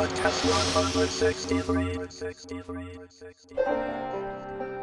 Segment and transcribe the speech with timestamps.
[0.00, 1.60] Podcast 163.
[1.60, 2.64] 163.
[2.64, 4.79] 163.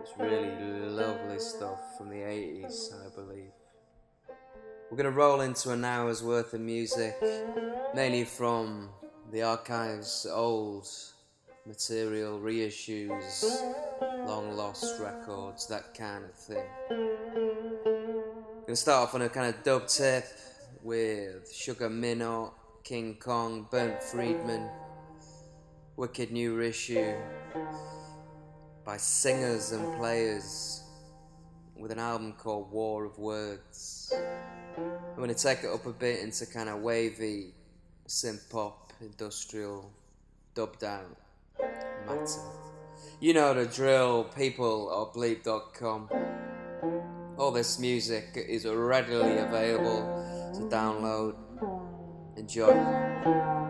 [0.08, 3.50] It's really lovely stuff from the 80s, I believe.
[4.90, 7.14] We're going to roll into an hour's worth of music,
[7.94, 8.88] mainly from
[9.30, 10.88] the archives, old
[11.66, 13.44] material, reissues,
[14.26, 16.64] long lost records, that kind of thing.
[16.88, 20.24] We're Gonna start off on a kind of dub tip
[20.82, 22.52] with Sugar Minott,
[22.82, 24.70] King Kong, Burnt Friedman,
[25.96, 27.14] Wicked New Reissue
[28.88, 30.82] by singers and players
[31.76, 34.14] with an album called War of Words.
[34.74, 37.52] I'm going to take it up a bit into kind of wavy
[38.06, 39.92] synth pop, industrial,
[40.54, 41.04] dub down
[42.06, 42.40] matter.
[43.20, 46.08] You know the drill, people or bleep.com.
[47.36, 50.00] All this music is readily available
[50.54, 51.34] to download.
[52.38, 53.67] Enjoy.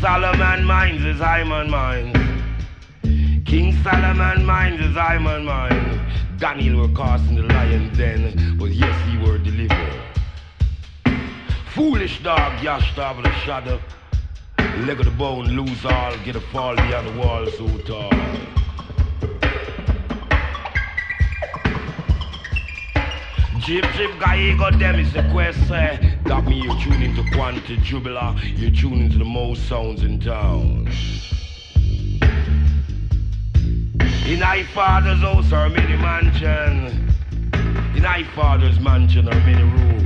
[0.00, 2.16] Solomon Mines is Hyman minds.
[3.44, 6.00] King Solomon Mines is Hyman minds.
[6.38, 10.00] Daniel were cast in the lion den, but yes, he were delivered.
[11.74, 13.80] Foolish dog, yashed over the shadow.
[14.86, 18.12] Leg of the bone, lose all, get a fall beyond the wall so tall.
[23.66, 23.84] Chip
[24.20, 26.07] guy got them is the quest eh?
[26.24, 30.88] Got me you're tune into Quantity Jubilar You tune into the most sounds in town.
[34.26, 37.14] In my father's house or mini mansion.
[37.96, 39.98] In my father's mansion or mini room.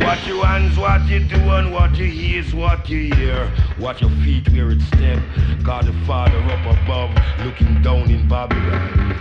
[0.00, 3.67] What you hands, what you do, and what you hear is what you hear.
[3.80, 5.22] Watch your feet where it step.
[5.62, 7.10] God the Father up above,
[7.44, 9.14] looking down in Babylon.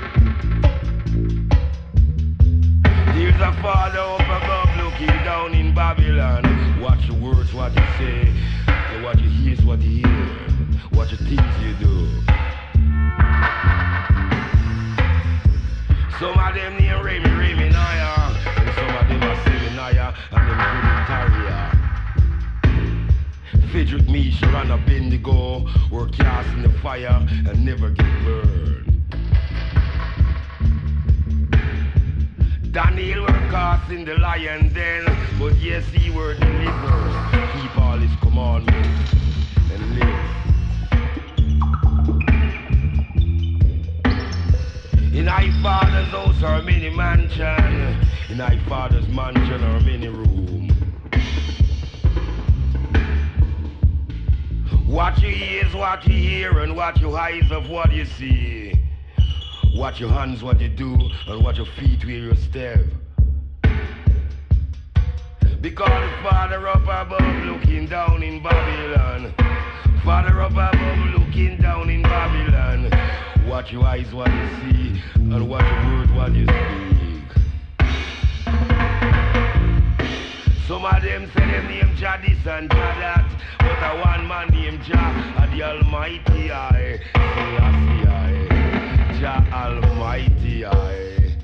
[3.13, 6.81] There's a Father up above, looking down in Babylon.
[6.81, 8.33] Watch your words, what you say.
[8.67, 10.25] And what you hear is what you hear.
[10.89, 12.09] What your things you do.
[16.17, 18.35] Some of them near Remy, Remy, Naya.
[18.57, 20.15] And some of them are Seminaya.
[20.31, 20.96] And them
[23.77, 29.03] Frederick me, Sharana Bendigo, were cast in the fire and never get burned.
[32.71, 35.05] Daniel were cast in the lion den,
[35.37, 37.13] but yes, he were delivered.
[37.53, 39.13] Keep all his commandments
[39.71, 40.25] and live.
[45.13, 50.46] In thy father's house are many mansions, in thy father's mansion are many rooms.
[54.87, 58.73] What you hear is what you hear, and what your eyes of what you see.
[59.75, 62.79] What your hands, what you do, and what your feet where you step.
[65.59, 69.33] Because the Father up above looking down in Babylon.
[70.05, 72.89] Father up above looking down in Babylon.
[73.45, 76.96] What your eyes, what you see, and what your word, what you speak.
[80.67, 83.25] Some of them say them name Jah this and Jah that.
[83.57, 86.99] But a one man named Jah, the Almighty I.
[87.15, 87.57] See
[88.11, 88.47] I.
[89.17, 91.37] Jah Almighty I.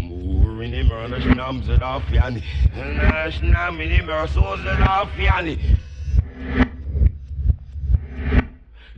[0.00, 2.44] More in him, and a shnam zed off yani.
[2.74, 4.80] And a shnam in him, or so zed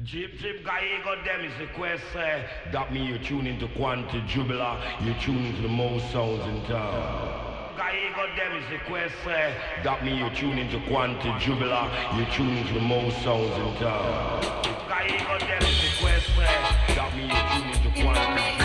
[0.04, 1.44] Jip Jip got them.
[1.44, 2.40] Is the quest uh,
[2.72, 7.76] That mean you tune into Quantity Jubilar You tune into the most sounds in town.
[7.76, 8.56] Got them.
[8.56, 9.52] Is the quest uh,
[9.84, 14.42] That mean you tune into Quantity Jubilar You tune into the most sounds in town.
[14.88, 15.62] Got them.
[15.62, 18.61] Is the quest uh, That mean you tune into Quantity Jubilar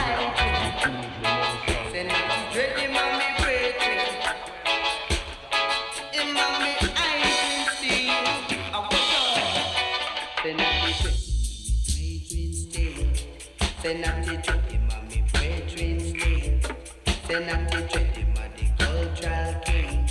[17.28, 18.16] Say not the dread
[18.56, 20.08] the cultural king.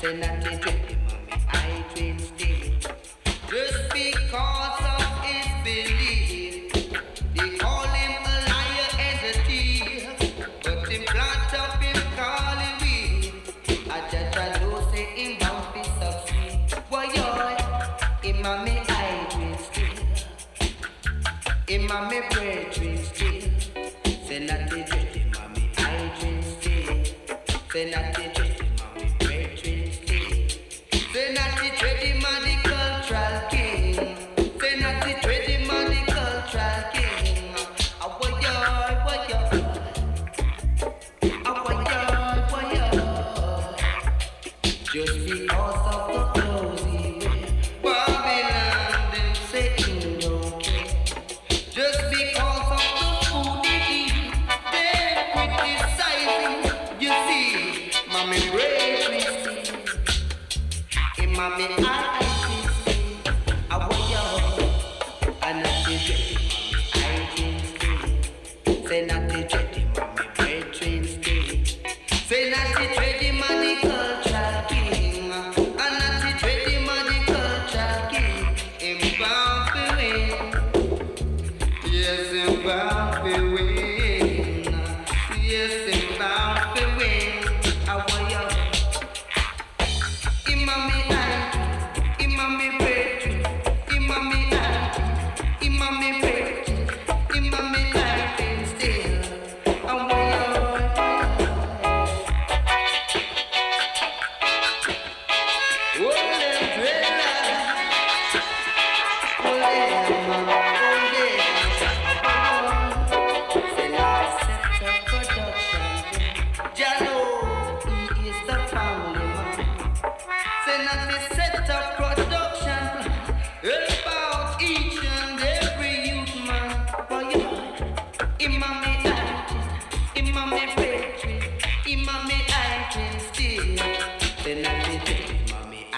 [0.00, 0.93] Say not the dread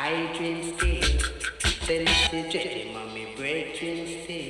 [0.09, 1.03] I dream still.
[1.89, 2.43] Then I see.
[2.49, 4.46] dream, mommy, break dream still.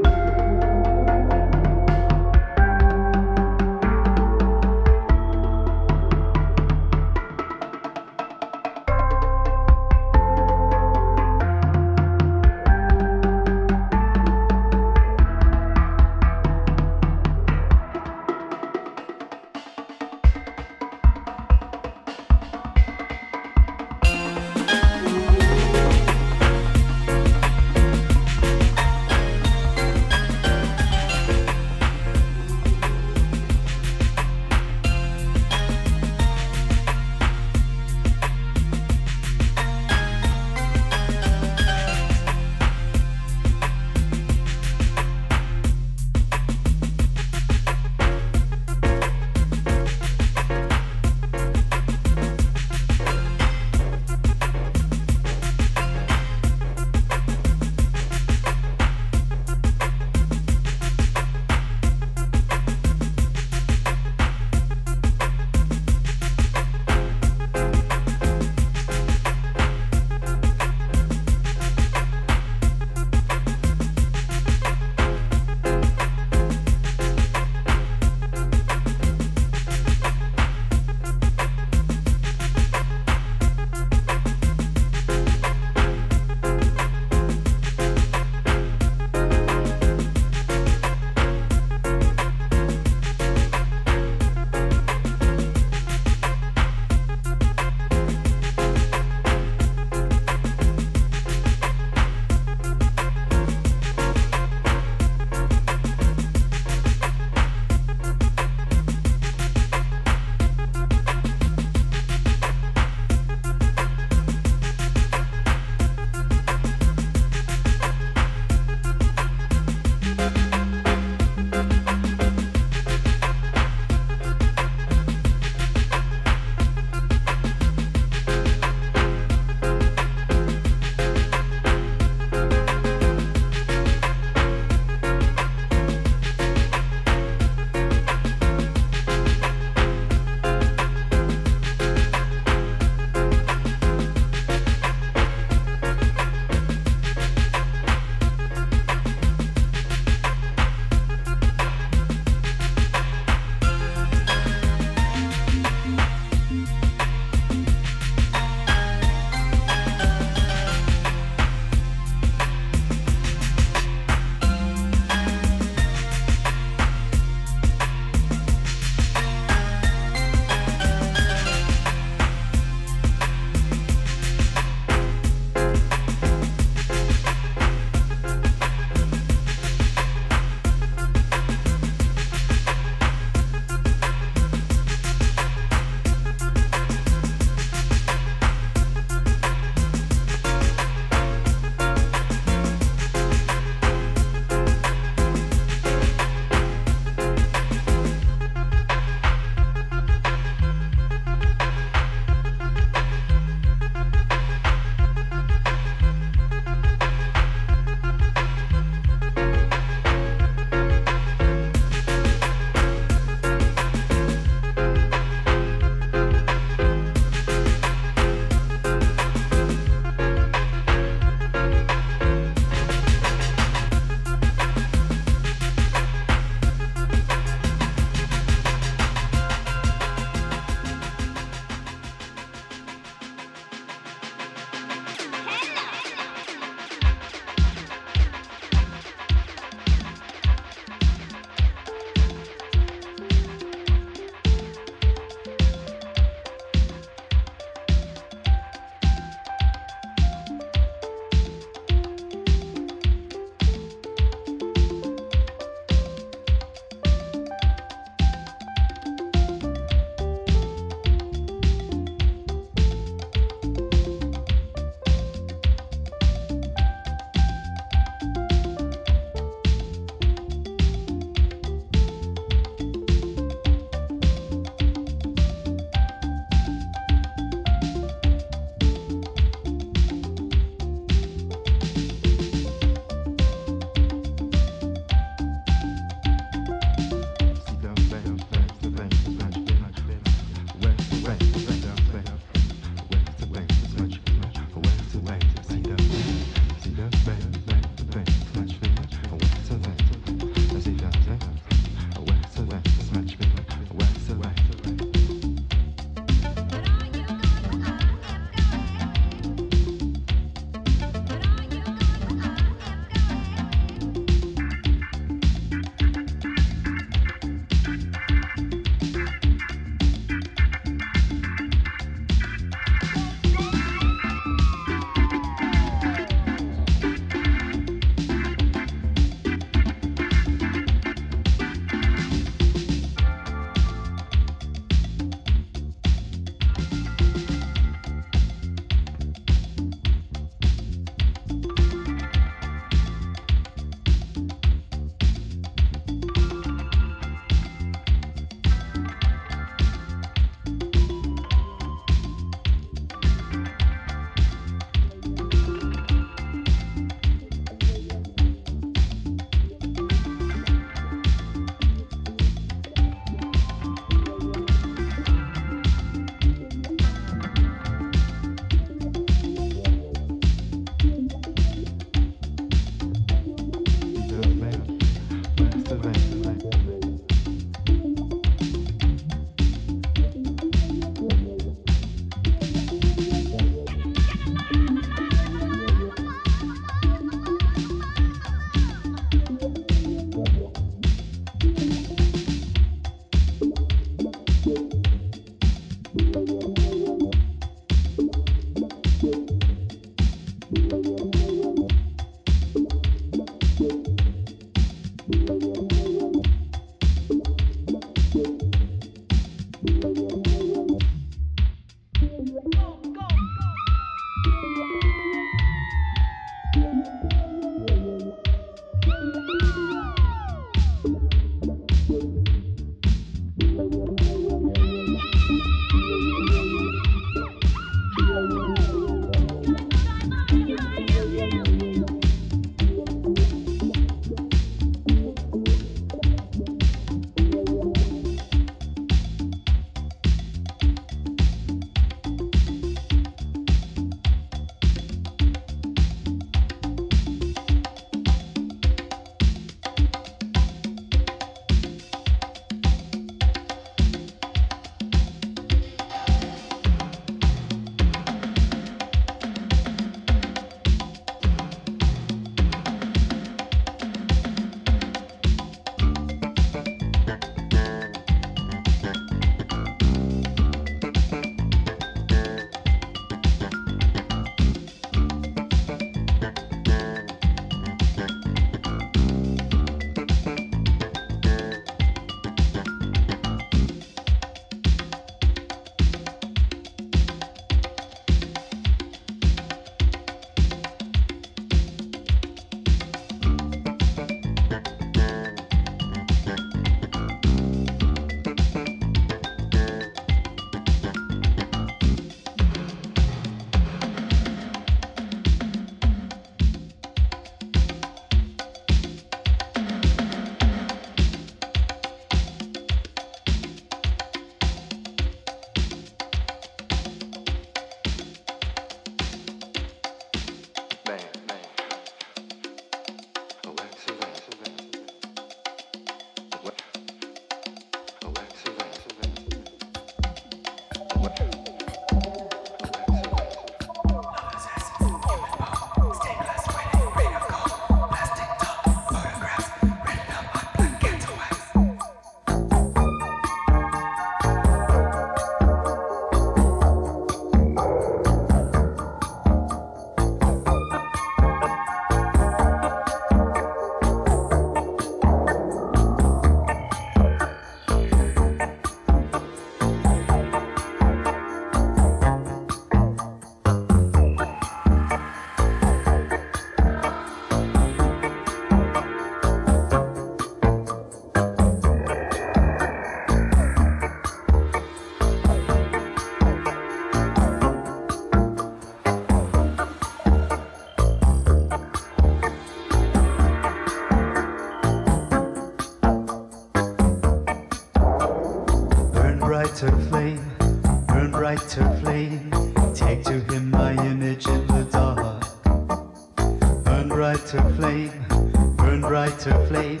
[599.30, 600.00] brighter flame.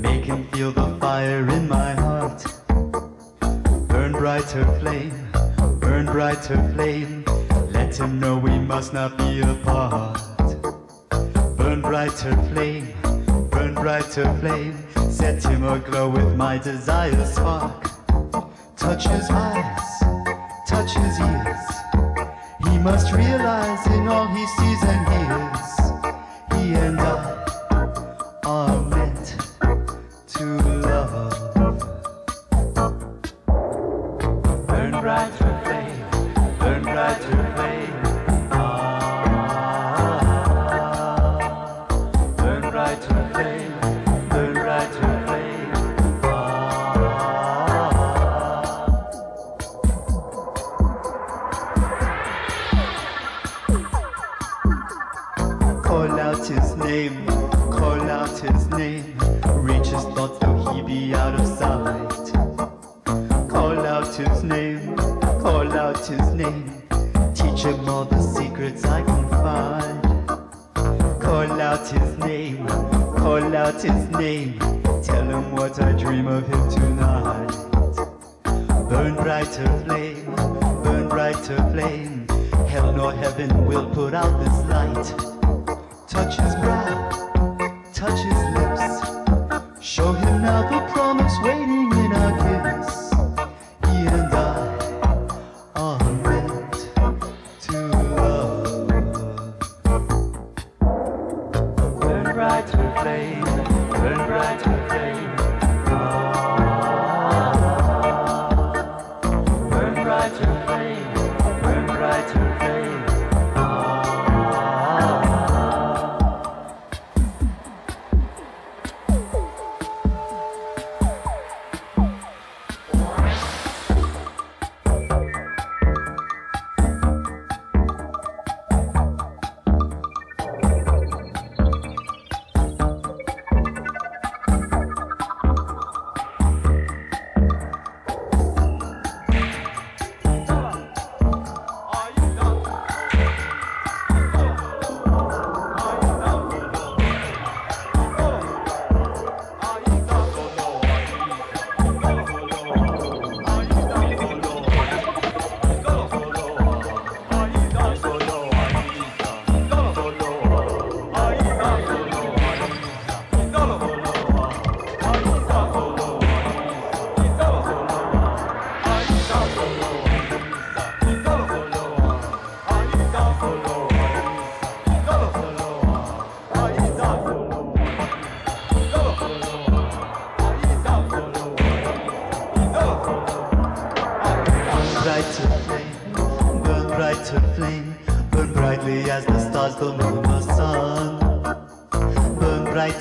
[0.00, 2.44] Make him feel the fire in my heart.
[3.88, 5.12] Burn brighter flame,
[5.80, 7.24] burn brighter flame.
[7.72, 10.18] Let him know we must not be apart.
[11.58, 12.88] Burn brighter flame,
[13.50, 14.76] burn brighter flame.
[15.10, 17.38] Set him aglow with my desires.
[56.34, 57.26] out his name,
[57.70, 59.16] call out his name.
[59.68, 62.32] Reach his thoughts though he be out of sight.
[63.48, 66.82] Call out his name, call out his name.
[67.34, 70.02] Teach him all the secrets I can find.
[71.22, 74.58] Call out his name, call out his name.
[75.04, 77.52] Tell him what I dream of him tonight.
[78.88, 80.34] Burn brighter flame,
[80.82, 82.26] burn brighter flame.
[82.68, 85.33] Hell nor heaven will put out this light
[87.94, 88.43] touches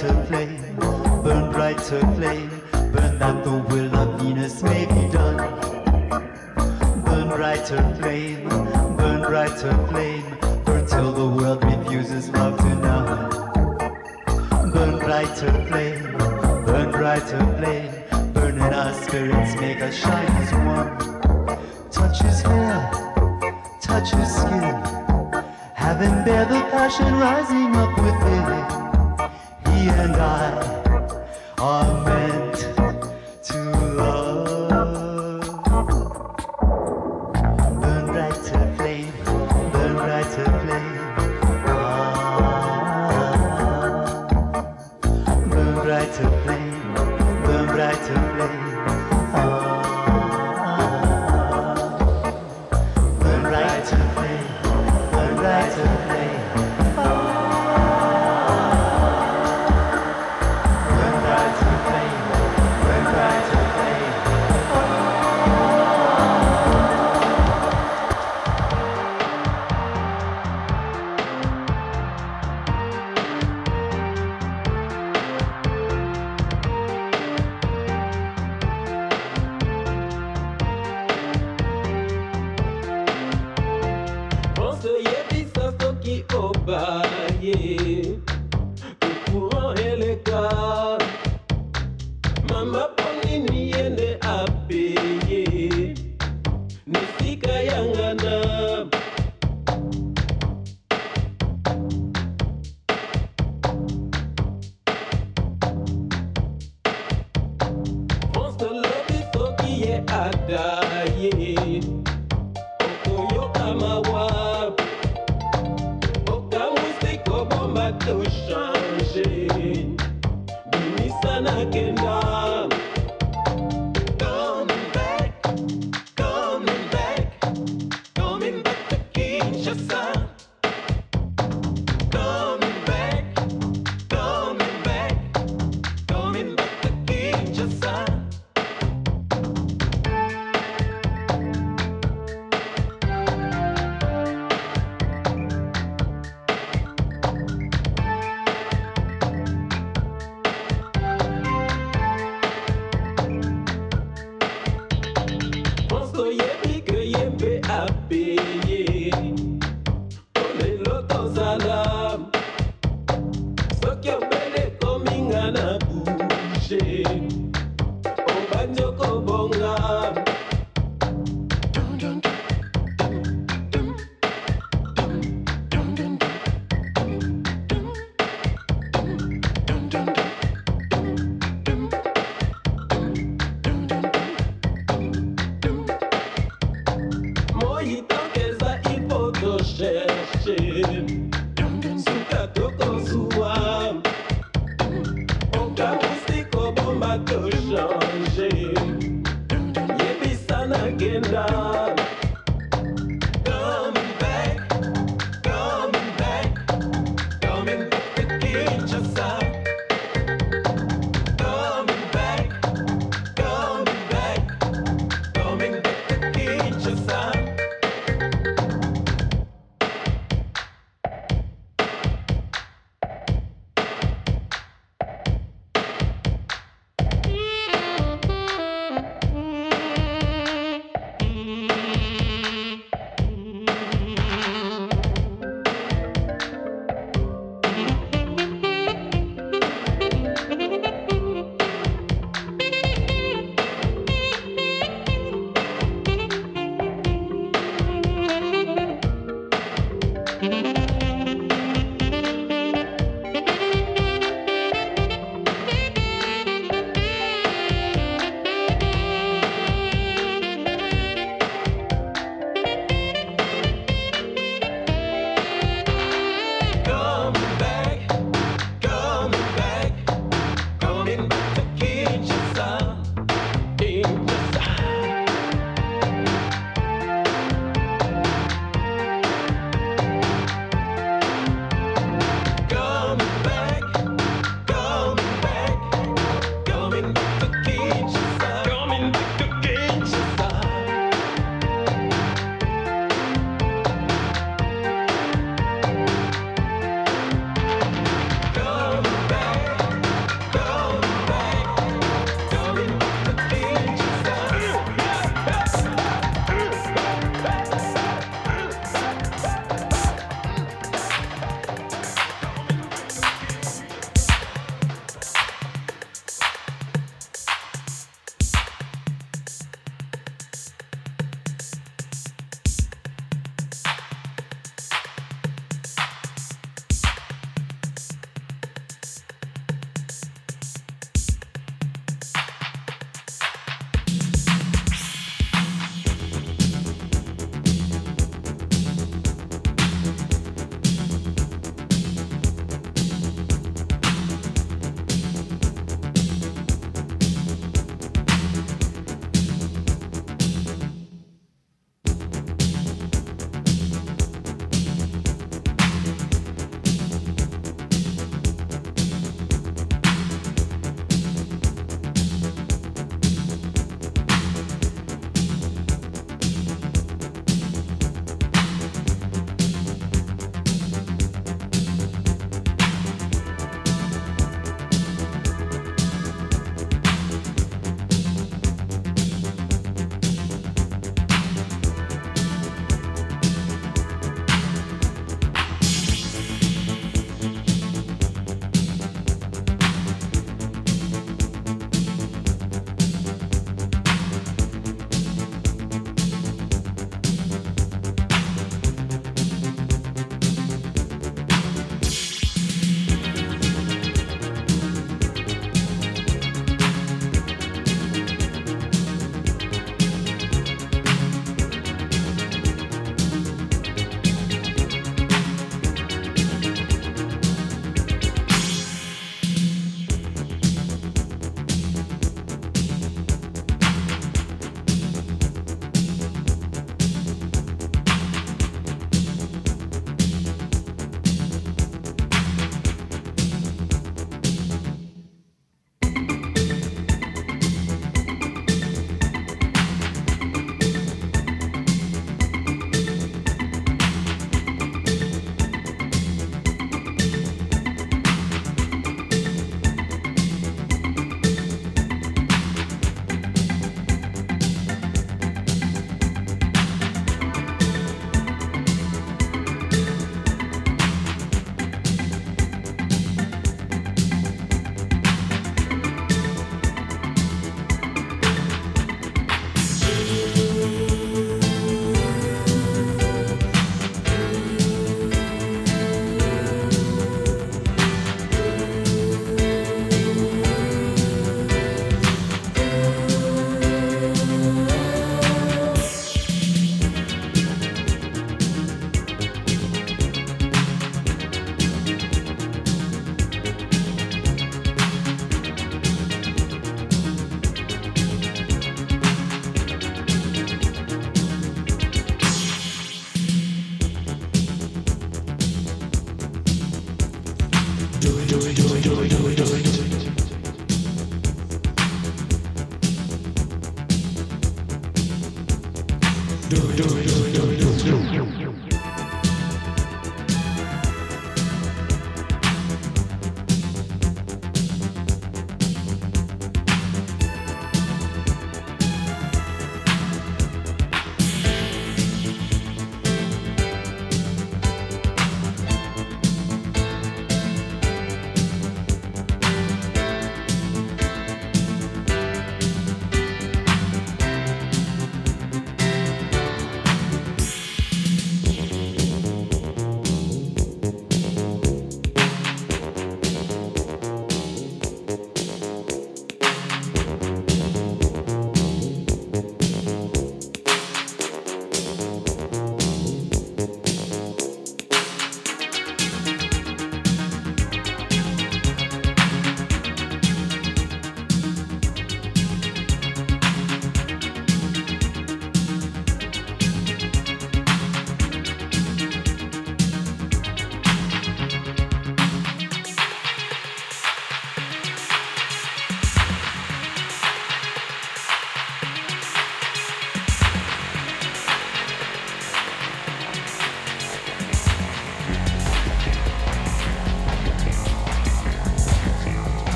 [0.00, 0.76] brighter flame,
[1.22, 4.62] burn brighter flame, burn that the will of Venus.
[4.62, 5.36] May be done.
[7.04, 8.48] Burn brighter flame,
[8.96, 10.24] burn brighter flame,
[10.64, 14.72] burn till the world refuses love to none.
[14.72, 16.16] Burn brighter flame,
[16.64, 21.60] burn brighter flame, burn in our spirits, make us shine as one.
[21.90, 22.90] Touch his hair,
[23.82, 24.82] touch his skin,
[25.74, 28.89] have him bear the passion rising up within.
[29.88, 30.50] And I
[31.58, 32.19] are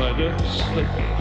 [0.00, 1.19] by the slippers.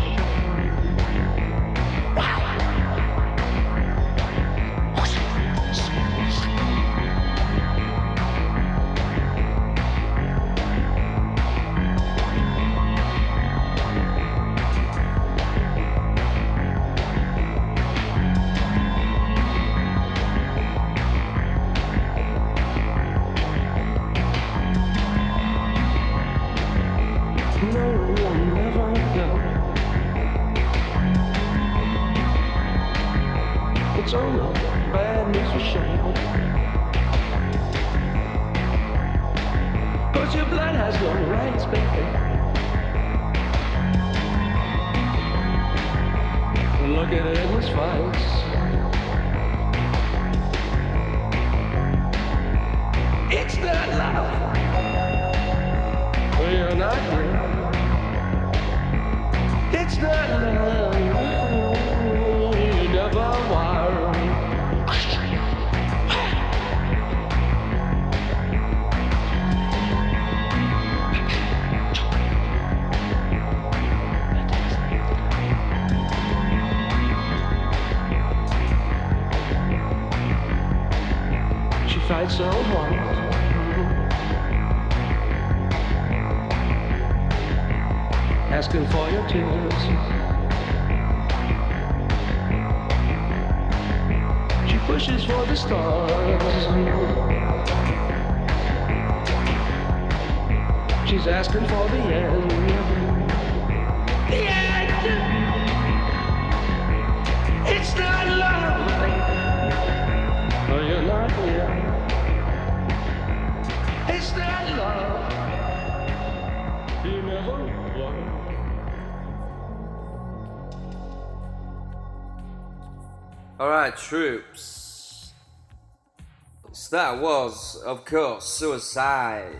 [127.00, 129.56] That was, of course, Suicide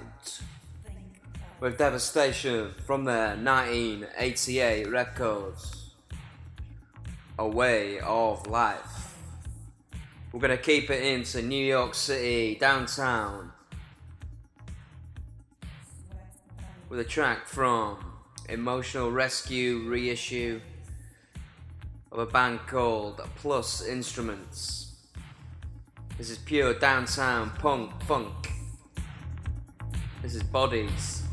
[1.62, 5.92] with Devastation from their 1988 records,
[7.38, 9.16] A Way of Life.
[10.34, 13.54] We're going to keep it into New York City, downtown,
[16.90, 18.00] with a track from
[18.50, 20.60] Emotional Rescue reissue
[22.12, 24.89] of a band called Plus Instruments.
[26.20, 28.52] This is pure downtown punk funk.
[30.22, 31.29] This is bodies.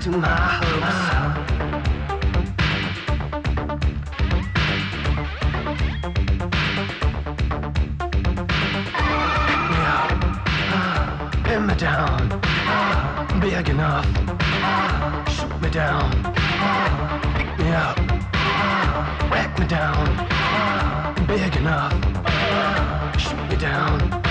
[0.00, 1.40] To my hopes.
[11.44, 12.28] Pin me down,
[13.40, 14.06] big enough.
[15.28, 16.10] Shoot me down,
[17.34, 17.98] pick me up,
[19.30, 20.06] whack me down,
[21.26, 21.92] big enough.
[23.20, 24.29] Shoot me down.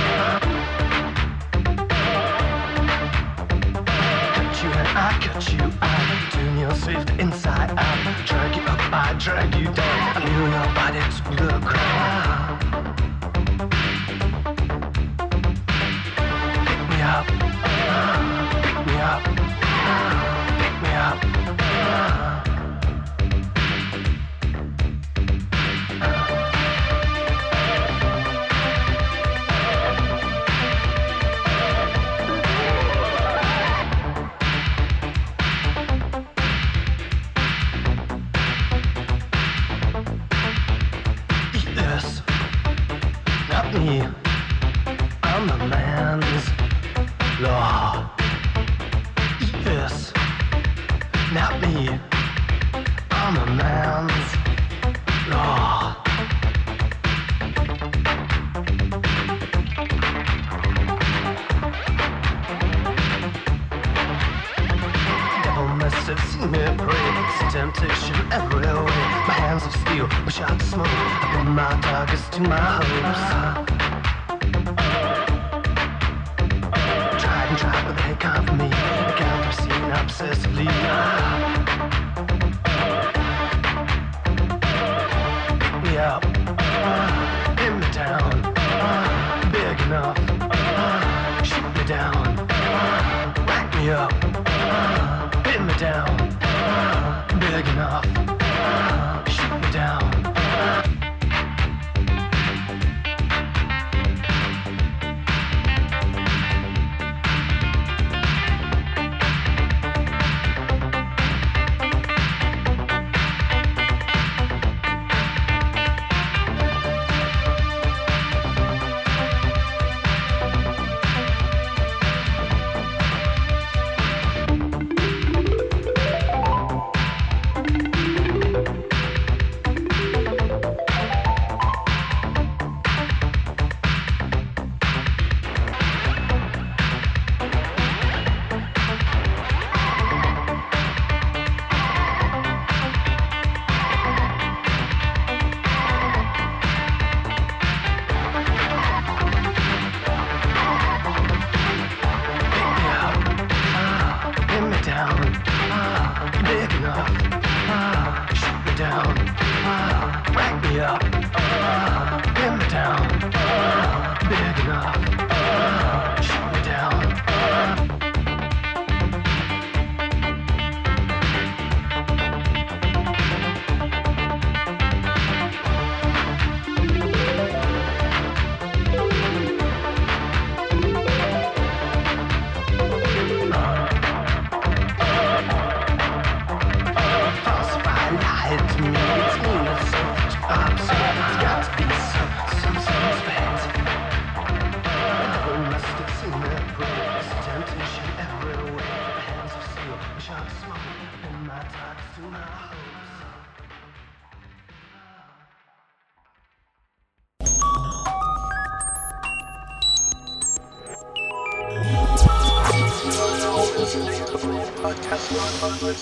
[5.09, 9.65] I cut you out, turn your swift inside out, drag you up, I drag you
[9.73, 10.15] down.
[10.15, 12.59] I knew your body to the ground.
[16.67, 17.25] Pick me up,
[18.61, 19.23] pick me up,
[20.59, 22.28] pick me up.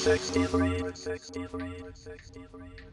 [0.07, 2.86] 60 degrees, 60 degrees, 60 degrees.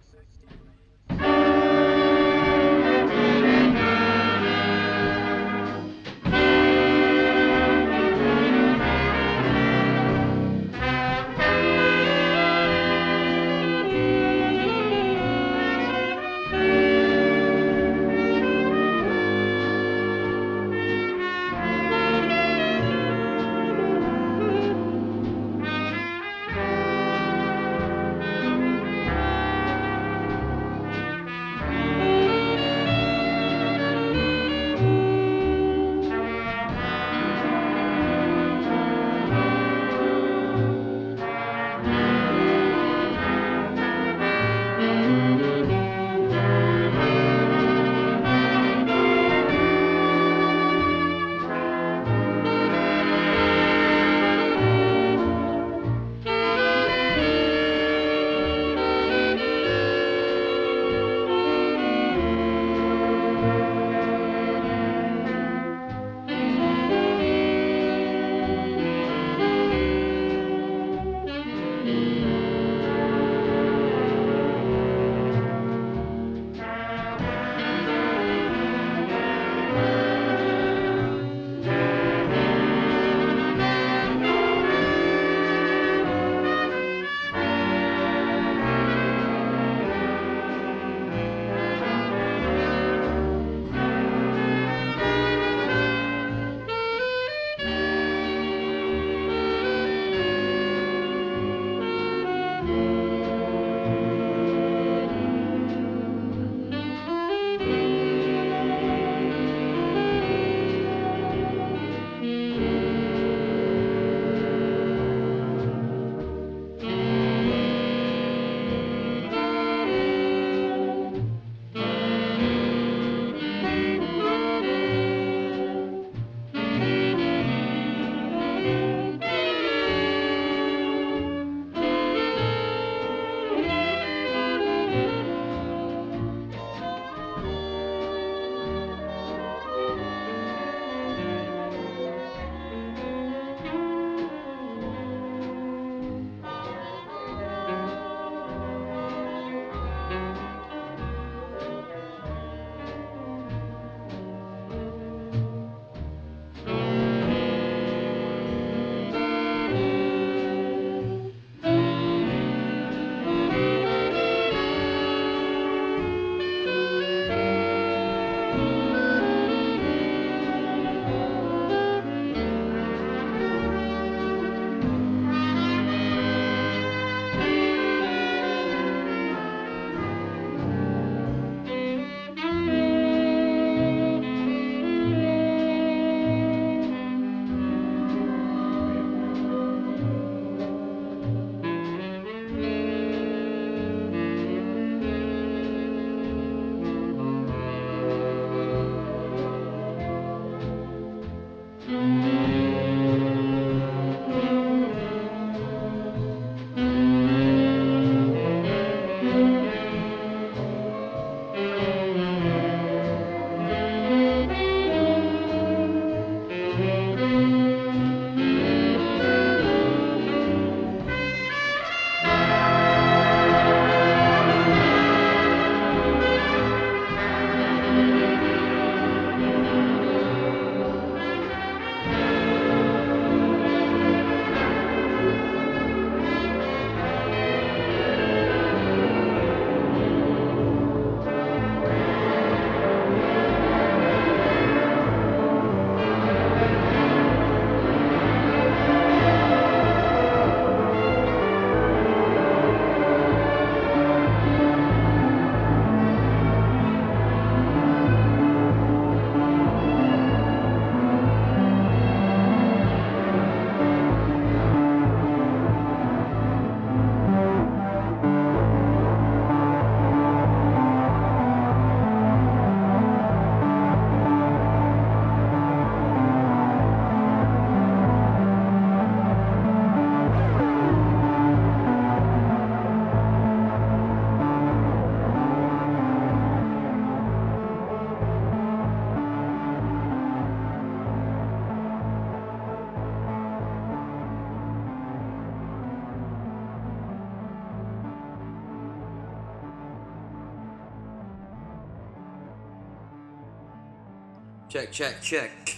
[304.75, 305.77] Check, check, check.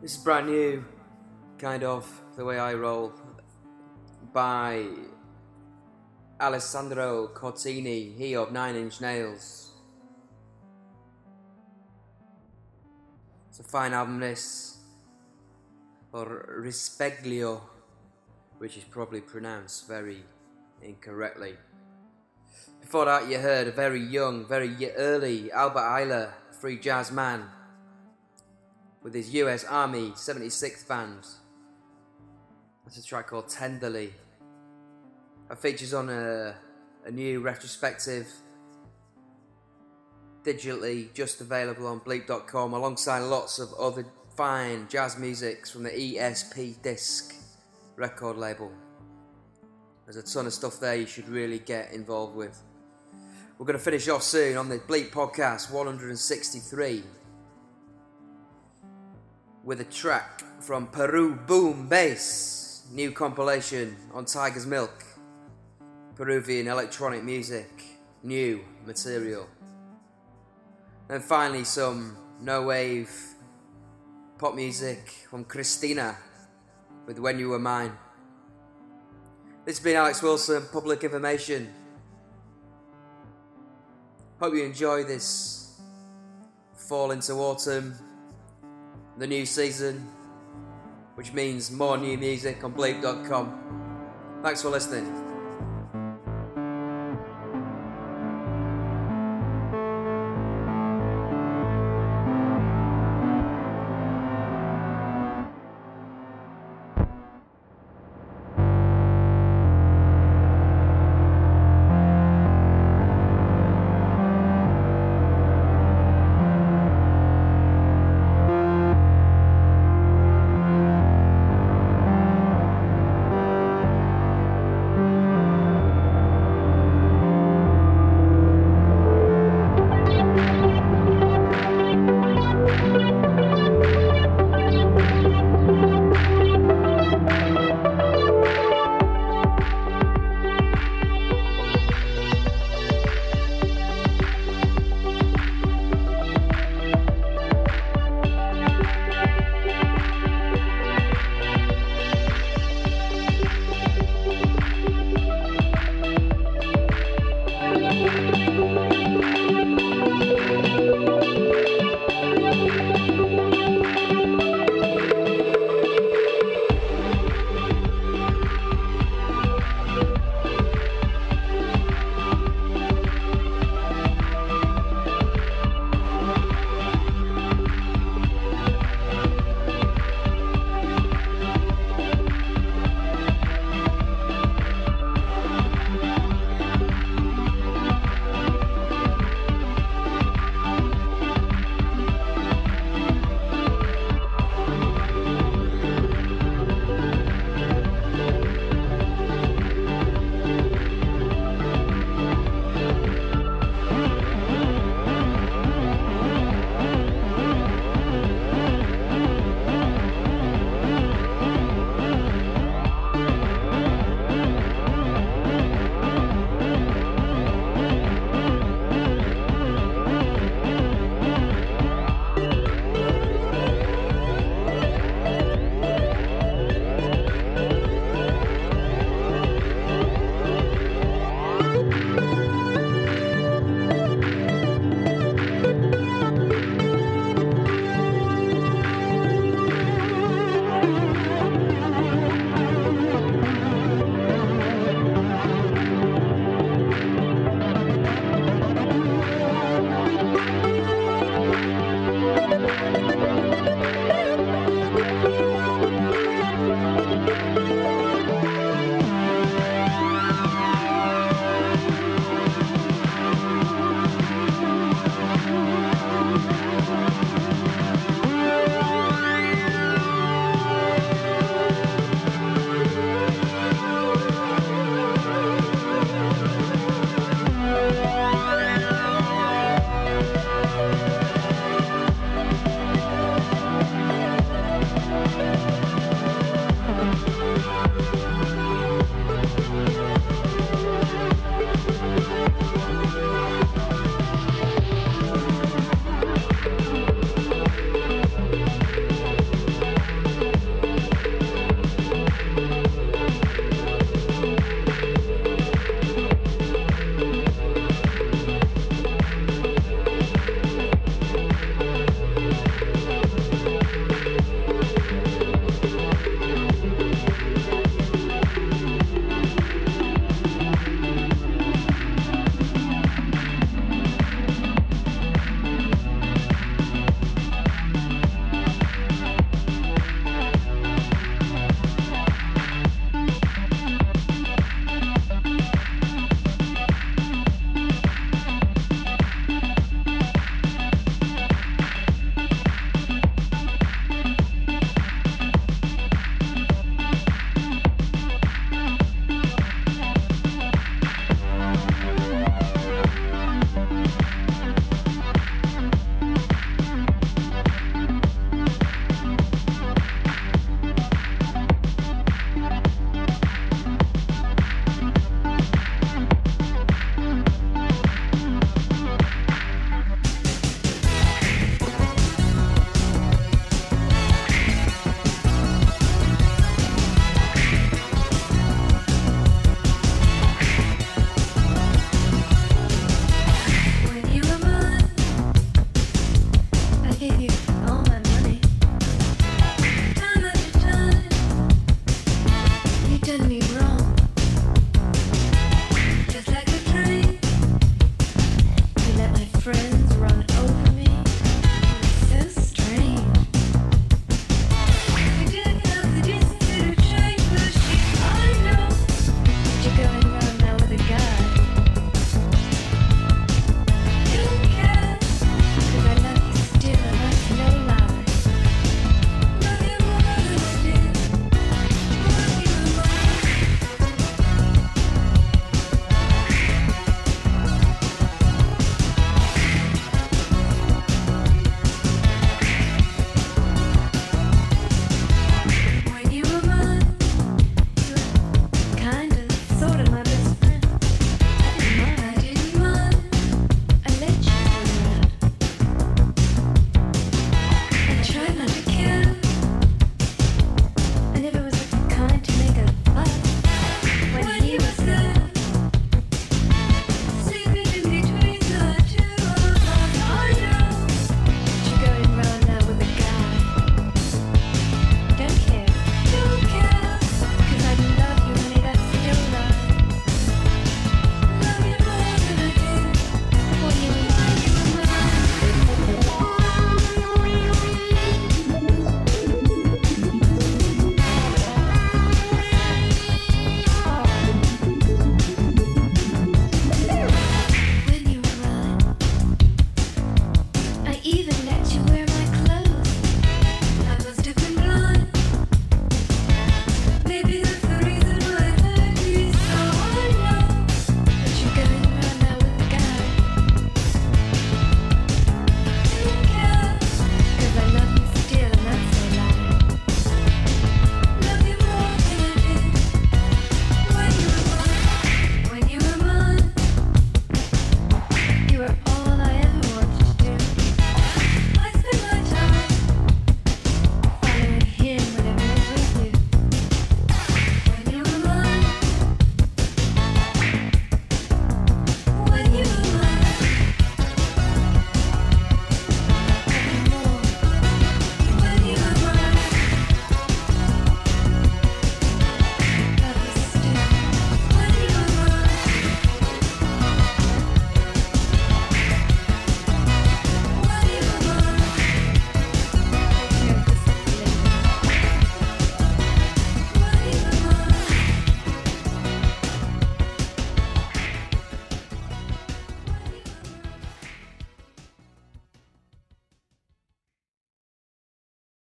[0.00, 0.82] This is brand new,
[1.58, 3.12] kind of, the way I roll,
[4.32, 4.86] by
[6.40, 9.72] Alessandro Cortini, he of Nine Inch Nails.
[13.50, 14.78] It's a fine album, this,
[16.14, 17.60] or Risveglio,
[18.56, 20.24] which is probably pronounced very
[20.80, 21.58] incorrectly.
[22.80, 26.30] Before that, you heard a very young, very early Albert Ayler,
[26.60, 27.44] free jazz man,
[29.02, 31.26] with his US Army 76th band.
[32.84, 34.12] That's a track called Tenderly.
[35.48, 36.54] That features on a,
[37.04, 38.28] a new retrospective,
[40.42, 46.82] digitally just available on bleep.com, alongside lots of other fine jazz musics from the ESP
[46.82, 47.34] Disc
[47.96, 48.70] record label.
[50.06, 52.60] There's a ton of stuff there you should really get involved with.
[53.58, 57.02] We're going to finish off soon on the Bleep Podcast 163
[59.64, 65.04] with a track from Peru Boom Bass, new compilation on Tiger's Milk,
[66.16, 67.70] Peruvian electronic music,
[68.22, 69.48] new material.
[71.08, 73.10] And finally, some no wave
[74.38, 76.18] pop music from Cristina
[77.06, 77.92] with When You Were Mine.
[79.64, 81.72] This has been Alex Wilson, Public Information.
[84.38, 85.80] Hope you enjoy this
[86.76, 87.94] fall into autumn,
[89.16, 90.06] the new season,
[91.14, 94.40] which means more new music on bleep.com.
[94.42, 95.23] Thanks for listening.